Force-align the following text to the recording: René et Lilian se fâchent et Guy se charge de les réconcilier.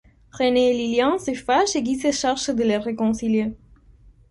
René 0.31 0.71
et 0.71 0.73
Lilian 0.73 1.19
se 1.19 1.35
fâchent 1.35 1.75
et 1.75 1.83
Guy 1.83 1.95
se 1.99 2.09
charge 2.09 2.47
de 2.55 2.63
les 2.63 2.77
réconcilier. 2.77 3.53